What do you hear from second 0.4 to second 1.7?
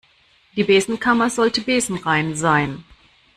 Die Besenkammer sollte